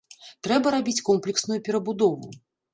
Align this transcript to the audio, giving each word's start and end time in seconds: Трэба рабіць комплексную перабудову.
Трэба 0.47 0.71
рабіць 0.77 1.05
комплексную 1.11 1.61
перабудову. 1.71 2.27